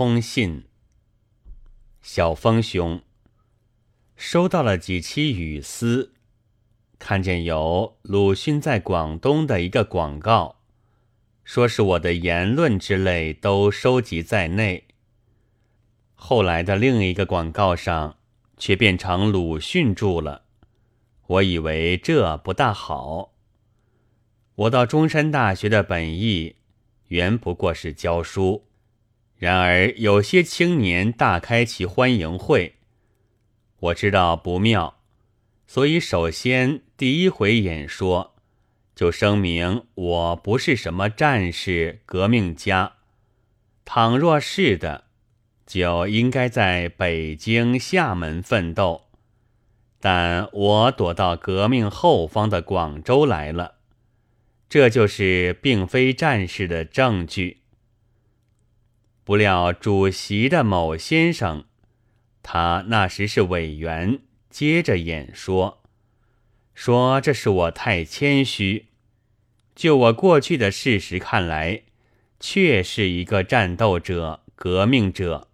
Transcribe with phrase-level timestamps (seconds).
[0.00, 0.64] 通信。
[2.00, 3.02] 小峰兄，
[4.16, 6.14] 收到了几期语丝，
[6.98, 10.62] 看见有鲁迅在广东的一个广告，
[11.44, 14.88] 说是我的言论之类都收集在内。
[16.14, 18.16] 后来的另一个广告上，
[18.56, 20.44] 却变成鲁迅住了。
[21.26, 23.34] 我以为这不大好。
[24.54, 26.56] 我到中山大学的本意，
[27.08, 28.69] 原不过是教书。
[29.40, 32.74] 然而有些青年大开其欢迎会，
[33.78, 34.98] 我知道不妙，
[35.66, 38.34] 所以首先第一回演说，
[38.94, 42.96] 就声明我不是什么战士、革命家。
[43.86, 45.04] 倘若是的，
[45.66, 49.06] 就应该在北京、厦门奋斗。
[49.98, 53.76] 但我躲到革命后方的广州来了，
[54.68, 57.59] 这就是并非战士的证据。
[59.30, 61.64] 不料主席的某先生，
[62.42, 64.18] 他那时是委员，
[64.50, 65.84] 接着演说，
[66.74, 68.88] 说这是我太谦虚。
[69.76, 71.82] 就我过去的事实看来，
[72.40, 75.46] 确是一个战斗者、革命者。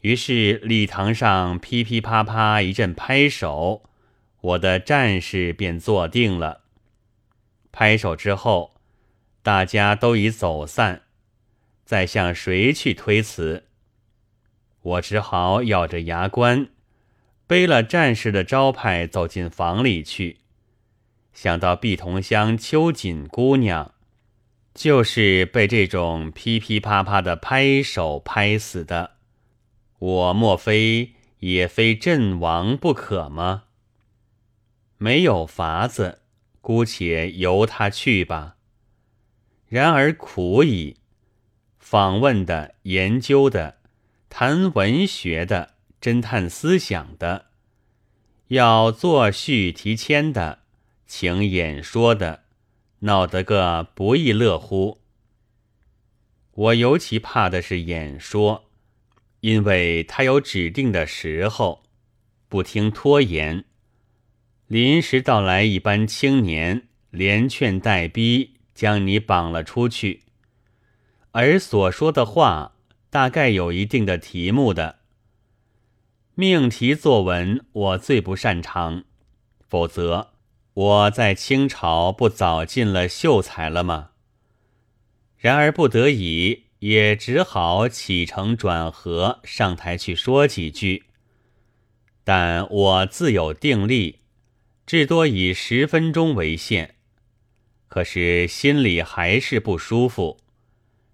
[0.00, 3.84] 于是礼堂上噼噼啪啪一阵拍手，
[4.42, 6.64] 我的战士便坐定了。
[7.72, 8.74] 拍手之后，
[9.42, 11.04] 大家都已走散。
[11.90, 13.64] 再向谁去推辞？
[14.80, 16.68] 我只好咬着牙关，
[17.48, 20.36] 背了战士的招牌走进房里去。
[21.32, 23.92] 想到碧桐乡秋瑾姑娘，
[24.72, 29.14] 就是被这种噼噼啪啪的拍手拍死的，
[29.98, 33.64] 我莫非也非阵亡不可吗？
[34.96, 36.20] 没有法子，
[36.60, 38.54] 姑且由他去吧。
[39.66, 40.98] 然而苦矣。
[41.80, 43.78] 访问的、研究的、
[44.28, 47.46] 谈文学的、侦探思想的，
[48.48, 50.60] 要作序提签的、
[51.06, 52.44] 请演说的，
[53.00, 55.00] 闹得个不亦乐乎。
[56.52, 58.70] 我尤其怕的是演说，
[59.40, 61.82] 因为他有指定的时候，
[62.48, 63.64] 不听拖延。
[64.66, 70.22] 临时到来一班青年，连劝带逼，将你绑了出去。
[71.32, 72.74] 而所说的话，
[73.08, 74.96] 大概有一定的题目的。
[76.34, 79.04] 命题作文，我最不擅长，
[79.68, 80.30] 否则
[80.74, 84.10] 我在清朝不早进了秀才了吗？
[85.36, 91.04] 然而不得已，也只好起承转合上台去说几句。
[92.24, 94.20] 但我自有定力，
[94.84, 96.96] 至多以十分钟为限。
[97.88, 100.38] 可是心里还是不舒服。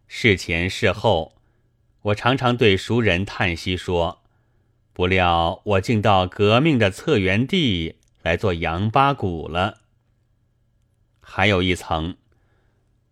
[0.09, 1.37] 事前事后，
[2.03, 4.23] 我常常对熟人叹息说
[4.95, 9.81] ：“不料我竟到革命的策源地来做杨八股了。”
[11.21, 12.17] 还有一层，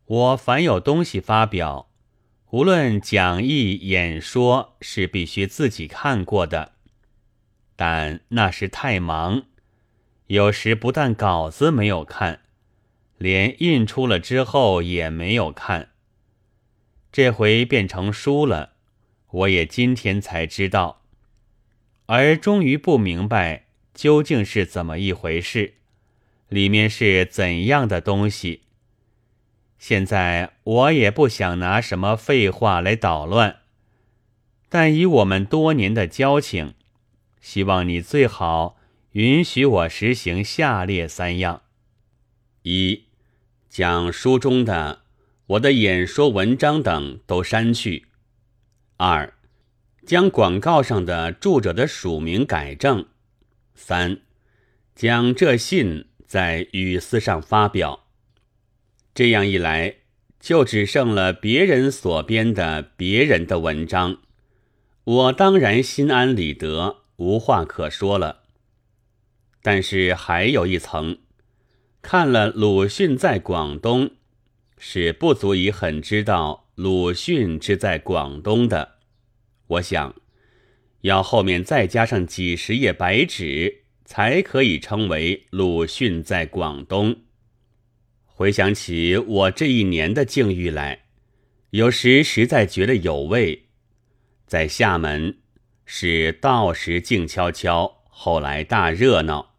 [0.06, 1.88] 我凡有东西发表，
[2.50, 6.72] 无论讲义、演说，是必须自己看过的。
[7.74, 9.46] 但那时太忙，
[10.28, 12.42] 有时不但稿子没有看，
[13.18, 15.90] 连印出了之后也没有看。
[17.14, 18.72] 这回变成书了，
[19.30, 21.02] 我也今天才知道，
[22.06, 25.74] 而终于不明白究竟是怎么一回事，
[26.48, 28.62] 里面是怎样的东西。
[29.78, 33.60] 现在我也不想拿什么废话来捣乱，
[34.68, 36.74] 但以我们多年的交情，
[37.40, 38.76] 希望你最好
[39.12, 41.62] 允许我实行下列三样：
[42.62, 43.04] 一，
[43.68, 45.03] 讲书中的。
[45.46, 48.06] 我的演说文章等都删去。
[48.96, 49.34] 二，
[50.06, 53.06] 将广告上的著者的署名改正。
[53.74, 54.20] 三，
[54.94, 58.06] 将这信在语丝上发表。
[59.14, 59.96] 这样一来，
[60.40, 64.18] 就只剩了别人所编的别人的文章，
[65.04, 68.44] 我当然心安理得，无话可说了。
[69.60, 71.18] 但是还有一层，
[72.00, 74.12] 看了鲁迅在广东。
[74.76, 78.96] 是不足以很知道鲁迅之在广东的，
[79.66, 80.14] 我想
[81.02, 87.16] 要后面再加上几十页白纸，才可以称为鲁迅在广东。
[88.24, 91.04] 回想起我这一年的境遇来，
[91.70, 93.66] 有时实在觉得有味。
[94.46, 95.38] 在厦门
[95.86, 99.54] 是到时静悄悄，后来大热闹；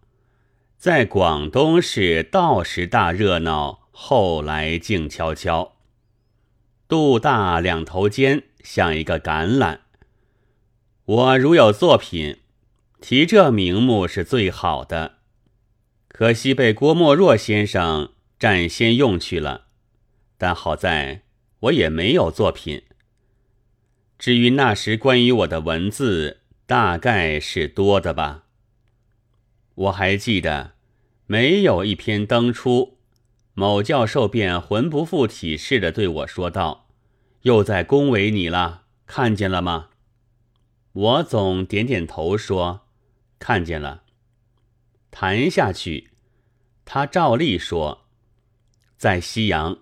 [0.78, 3.85] 在广东是到时大热闹。
[3.98, 5.78] 后来静悄悄，
[6.86, 9.80] 肚大两头尖，像一个橄榄。
[11.06, 12.40] 我如有作品，
[13.00, 15.20] 提这名目是最好的。
[16.10, 19.68] 可惜被郭沫若先生占先用去了，
[20.38, 21.22] 但好在
[21.62, 22.84] 我也没有作品。
[24.20, 28.44] 至于那时关于我的文字，大概是多的吧。
[29.76, 30.74] 我还记得，
[31.28, 32.95] 没有一篇登出，
[33.56, 36.88] 某教授便魂不附体似的对我说道
[37.44, 39.90] ：“又在恭维你了，看见了吗？”
[40.92, 42.88] 我总点点头说
[43.40, 44.04] ：“看见了。”
[45.10, 46.10] 谈下去，
[46.84, 48.06] 他照例说
[48.98, 49.78] ：“在西洋，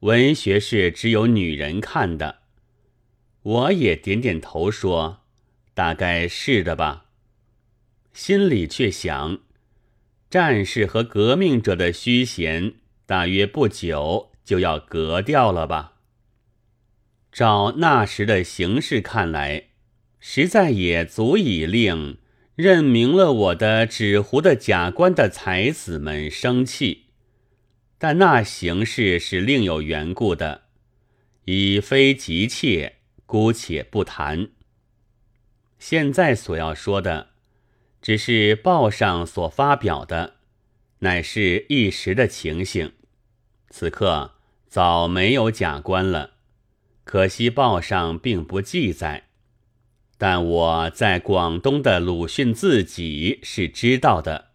[0.00, 2.38] 文学是只有女人看的。”
[3.42, 5.20] 我也点点头说
[5.74, 7.04] ：“大概是的吧。”
[8.14, 9.40] 心里却想，
[10.30, 12.74] 战士和革命者的虚衔，
[13.08, 15.94] 大约不久就要革掉了吧。
[17.32, 19.64] 照那时的形势看来。
[20.20, 22.18] 实在也足以令
[22.56, 27.04] 任命了我的纸糊的假官的才子们生气，
[27.98, 30.62] 但那形势是另有缘故的，
[31.44, 32.96] 已非急切，
[33.26, 34.48] 姑且不谈。
[35.78, 37.28] 现在所要说的，
[38.02, 40.34] 只是报上所发表的，
[40.98, 42.92] 乃是一时的情形。
[43.70, 44.34] 此刻
[44.66, 46.32] 早没有假官了，
[47.04, 49.28] 可惜报上并不记载。
[50.16, 54.50] 但我在广东的鲁迅自己是知道的，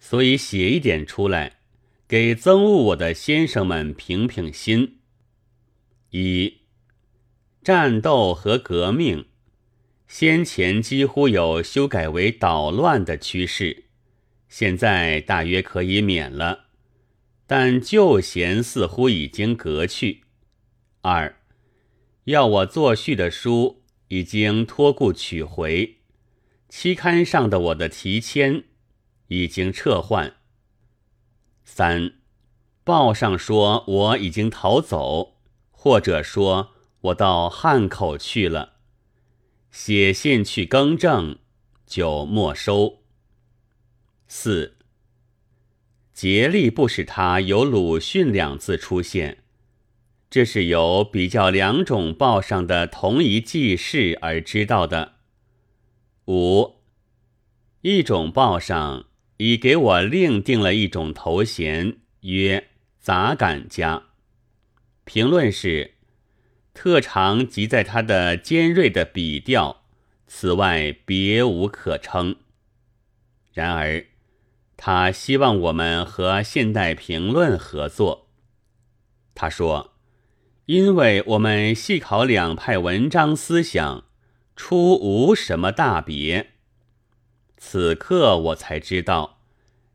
[0.00, 1.58] 所以写一点出来，
[2.08, 4.98] 给憎恶我的先生们平平心。
[6.10, 6.62] 一
[7.62, 9.26] 战斗和革命，
[10.08, 13.84] 先前几乎有修改为捣乱的趋势，
[14.48, 16.67] 现在大约可以免了，
[17.48, 20.22] 但旧嫌似乎已经革去。
[21.00, 21.34] 二
[22.26, 23.82] 要我作序的书。
[24.10, 25.98] 已经托故取回，
[26.70, 28.64] 期刊上的我的题签
[29.26, 30.36] 已经撤换。
[31.62, 32.14] 三，
[32.84, 35.36] 报上说我已经逃走，
[35.70, 36.70] 或者说
[37.02, 38.76] 我到汉口去了，
[39.70, 41.38] 写信去更正，
[41.86, 43.02] 就没收。
[44.26, 44.77] 四，
[46.18, 49.38] 竭力不使他有鲁迅两字出现。
[50.28, 55.12] 这是由比较两种报上的同一记事而知道的。
[56.26, 56.80] 五，
[57.82, 59.04] 一种报上
[59.36, 62.66] 已给我另定了一种头衔，曰
[62.98, 64.02] 杂感家。
[65.04, 65.92] 评论是：
[66.74, 69.84] 特长即在他的尖锐的笔调，
[70.26, 72.34] 此外别无可称。
[73.52, 74.04] 然而，
[74.78, 78.28] 他希望我们和现代评论合作。
[79.34, 79.92] 他说。
[80.68, 84.04] 因为我们细考两派文章思想，
[84.54, 86.50] 出无什么大别。
[87.56, 89.40] 此刻我才知道，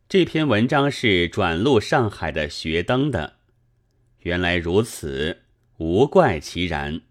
[0.10, 3.34] 这篇文章是转录上海的学登的。
[4.22, 5.44] 原来如此，
[5.78, 7.02] 无怪其然。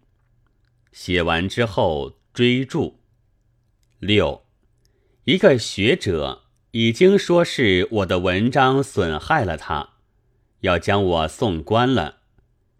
[0.91, 2.99] 写完之后追注。
[3.99, 4.43] 六，
[5.23, 6.42] 一个学者
[6.75, 9.89] 已经说是我的文章损害了他，
[10.61, 12.21] 要将我送官了。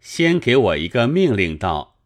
[0.00, 1.96] 先给我一个命令，道：“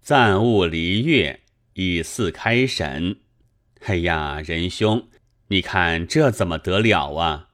[0.00, 1.40] 暂勿离月，
[1.72, 3.16] 以四开审。”
[3.86, 5.08] 哎呀，仁兄，
[5.48, 7.48] 你看这怎么得了啊？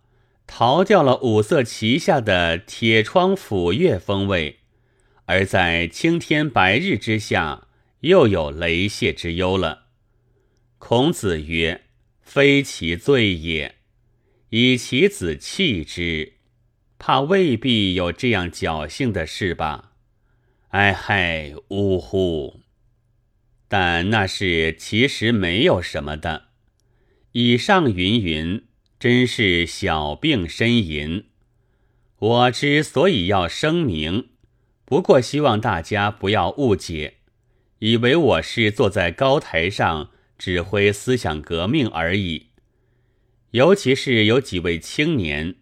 [0.47, 4.59] 逃掉了五色旗下的铁窗 phủ 月风味，
[5.25, 7.67] 而在青天白日之下，
[8.01, 9.85] 又有雷泄之忧了。
[10.77, 11.85] 孔子曰
[12.33, 13.75] ：“非其罪也，
[14.51, 16.35] 以其子弃之。”
[16.97, 19.95] 怕未必有这样侥幸的事吧？
[20.69, 22.61] 哎嗨，呜呼！
[23.67, 26.51] 但那是其实没有什么的。
[27.33, 28.65] 以上云云，
[29.01, 31.25] 真是小病呻吟。
[32.19, 34.29] 我之所以要声明，
[34.85, 37.15] 不过希望大家不要误解，
[37.81, 40.11] 以为我是坐在高台上
[40.41, 42.47] 指挥思想革命而已。
[43.51, 45.57] 尤其是有几位青年。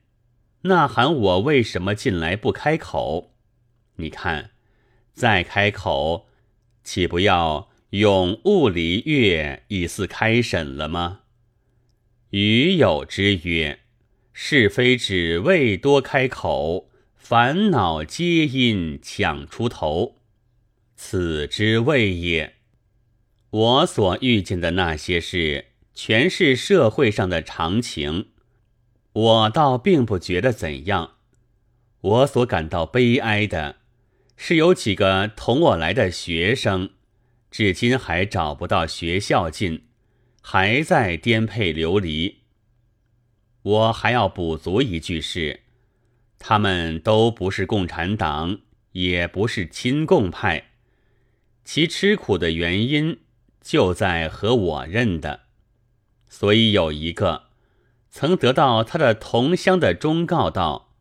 [0.63, 3.35] 呐喊我为什么进来不开口？
[3.97, 4.53] 你看，
[5.13, 6.29] 再开口，
[6.85, 11.23] 岂不要永物离月以似开审了吗？
[12.31, 13.81] 余有之曰：
[14.33, 20.15] 是非只为多开口，烦恼皆因抢出头，
[20.95, 22.58] 此之谓也。
[23.51, 28.27] 我所遇见的那些事，全是社会上的常情。
[29.13, 31.15] 我倒并不觉得怎样，
[32.01, 33.77] 我所感到悲哀的，
[34.37, 36.91] 是有几个同我来的学生，
[37.51, 39.85] 至今还找不到学校进，
[40.43, 42.41] 还在颠沛流离。
[43.63, 45.61] 我还要补足一句是，
[46.39, 48.61] 他们都不是共产党，
[48.93, 50.71] 也不是亲共派，
[51.65, 53.19] 其吃苦的原因
[53.69, 55.41] 就在和我认的。
[56.27, 57.49] 所以有一个
[58.09, 60.95] 曾得到他的同乡的忠告道：“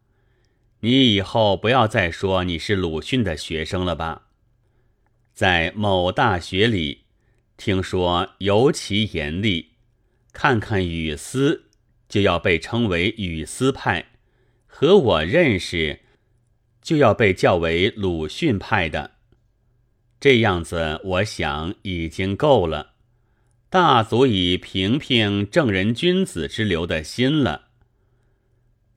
[0.81, 4.23] 你以后不要再说你是鲁迅的学生了吧。”
[5.33, 7.05] 在某大学里，
[7.55, 9.75] 听说尤其严厉，
[10.33, 11.69] 看看语丝
[12.09, 14.07] 就要被称为语丝派，
[14.65, 16.01] 和我认识
[16.81, 19.11] 就要被叫为鲁迅派的。
[20.19, 22.93] 这样子，我想已经够了，
[23.69, 27.67] 大足以平平正人君子之流的心了。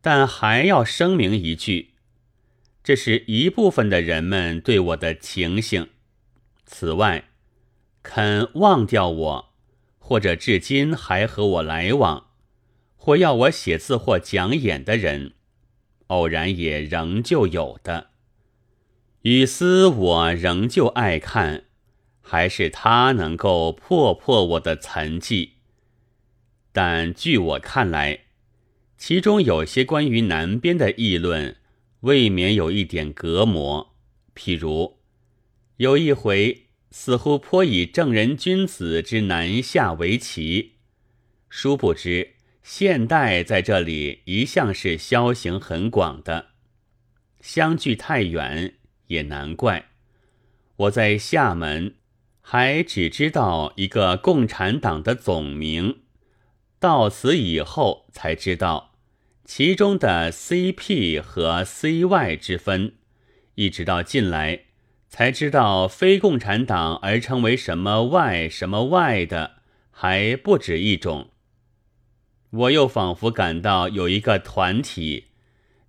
[0.01, 1.91] 但还要声明一句，
[2.83, 5.89] 这是一部分的人们对我的情形。
[6.65, 7.25] 此外，
[8.03, 9.53] 肯忘掉我，
[9.99, 12.29] 或者至今还和我来往，
[12.97, 15.35] 或要我写字或讲演的人，
[16.07, 18.10] 偶然也仍旧有的。
[19.23, 21.65] 雨丝我仍旧爱看，
[22.23, 25.57] 还是它能够破破我的残迹。
[26.73, 28.21] 但据我看来，
[28.97, 31.57] 其中有些关于南边的议论，
[32.01, 33.95] 未免有一点隔膜，
[34.35, 34.99] 譬如。
[35.77, 40.77] 有一回，似乎颇以正人君子之南下为奇，
[41.51, 46.53] 殊不知现代在这里一向是消行很广的，
[47.43, 48.77] 相距太远
[49.11, 49.91] 也难怪。
[50.77, 51.95] 我在厦门
[52.41, 55.99] 还只知道一个共产党的总名，
[56.79, 58.93] 到此以后才知道
[59.45, 62.95] 其中的 CP 和 CY 之分，
[63.57, 64.65] 一直到近来。
[65.13, 69.57] 才知道非共产党而称为什么外什么外的
[69.91, 71.31] 还不止一种。
[72.51, 75.25] 我又仿佛感到有一个团体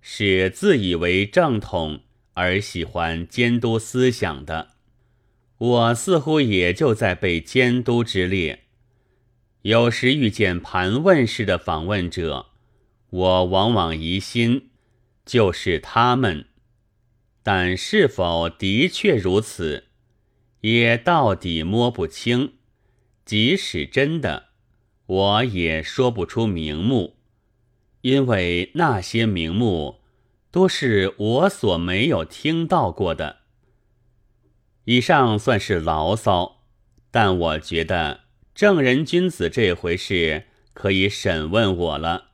[0.00, 2.00] 是自以为正统
[2.34, 4.70] 而喜欢监督思想的，
[5.58, 8.64] 我似乎也就在被监督之列。
[9.62, 12.46] 有时遇见盘问式的访问者，
[13.10, 14.70] 我往往疑心
[15.24, 16.46] 就是他们。
[17.44, 19.88] 但是否的确如此，
[20.60, 22.54] 也到底摸不清。
[23.24, 24.48] 即使真的，
[25.06, 27.16] 我也说不出名目，
[28.00, 30.01] 因为那些名目
[30.52, 33.38] 多是我所没有听到过的。
[34.84, 36.60] 以上算是牢骚，
[37.10, 40.44] 但我觉得正人君子这回事
[40.74, 42.32] 可以审问我了。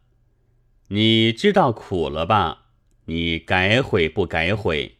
[0.88, 2.66] 你知道苦了吧？
[3.04, 4.96] 你改悔不改悔？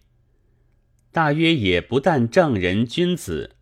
[1.11, 3.57] 大约也不但正人君子，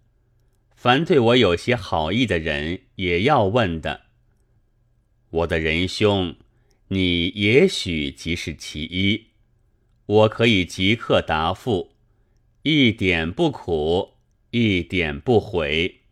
[0.75, 4.03] 凡对我有些好意的人，也要问的。
[5.31, 6.37] 我的仁兄，
[6.89, 9.29] 你也许即是其一，
[10.07, 11.93] 我可以即刻答复，
[12.63, 14.15] 一点不苦，
[14.51, 16.03] 一点不悔，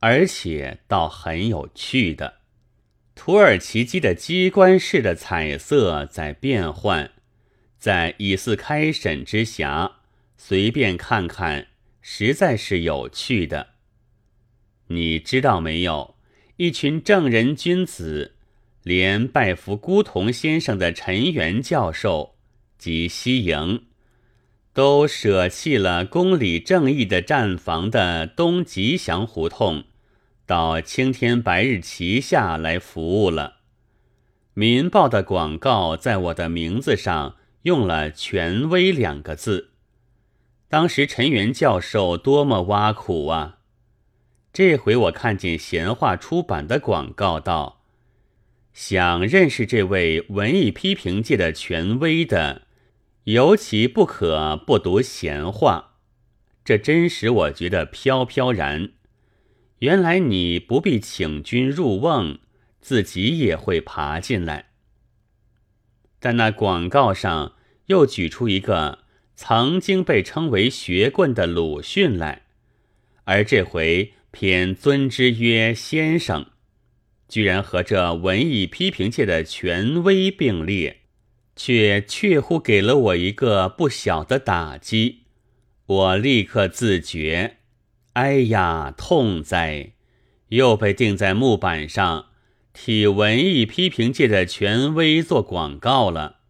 [0.00, 2.40] 而且倒很有趣的。
[3.14, 7.12] 土耳其机的机关式的彩色在变换，
[7.78, 9.92] 在以似开审之暇。
[10.36, 11.68] 随便看看，
[12.02, 13.68] 实在是有趣的。
[14.88, 16.16] 你知道没有？
[16.56, 18.34] 一群正人君子，
[18.82, 22.33] 连拜服孤童先生的陈元教授
[22.84, 23.84] 及西营，
[24.74, 29.84] 都舍弃了公理正义的站房的东吉祥胡同，
[30.44, 33.60] 到青天白日旗下来服务了。
[34.52, 39.70] 民报的广告在我的名字上用了“权威”两个字。
[40.68, 43.60] 当时陈元教授多么挖苦啊！
[44.52, 47.80] 这回我看见闲话出版的广告，道
[48.74, 52.62] 想认识这位文艺批评界的权威的，
[53.24, 55.96] 尤其不可不读闲话。
[56.64, 58.92] 这真使我觉得飘飘然。
[59.80, 62.38] 原来你不必请君入瓮，
[62.80, 64.70] 自己也会爬进来。
[66.18, 67.54] 但那广告上
[67.86, 69.04] 又举出一个。
[69.36, 72.42] 曾经被称为学棍的鲁迅来，
[73.24, 76.46] 而这回偏尊之曰先生，
[77.26, 81.00] 居然和这文艺批评界的权威并列，
[81.56, 85.24] 却确乎给了我一个不小的打击。
[85.86, 87.58] 我立刻自觉，
[88.14, 89.92] 哎呀，痛哉！
[90.48, 92.26] 又被钉在木板上，
[92.72, 96.40] 替文艺批评界的权威做广告了。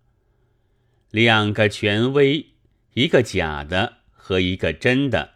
[1.11, 2.47] 两个权威。
[2.95, 5.31] 一个假的和一个真的，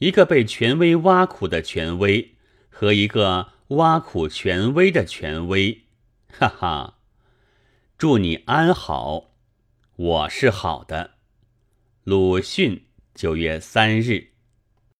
[0.00, 2.34] 一个被权威挖苦的权威
[2.68, 5.84] 和一个挖苦权威的权威，
[6.30, 6.97] 哈哈！
[7.98, 9.32] 祝你安好，
[9.96, 11.14] 我是好的。
[12.04, 14.34] 鲁迅九月三日。